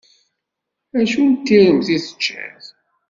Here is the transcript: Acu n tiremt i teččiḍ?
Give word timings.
Acu 0.99 1.21
n 1.29 1.31
tiremt 1.45 1.87
i 1.95 1.97
teččiḍ? 2.05 2.63